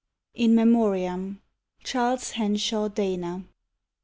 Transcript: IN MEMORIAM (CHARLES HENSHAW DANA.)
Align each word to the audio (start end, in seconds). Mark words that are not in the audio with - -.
IN 0.33 0.55
MEMORIAM 0.55 1.43
(CHARLES 1.83 2.31
HENSHAW 2.31 2.87
DANA.) 2.89 3.43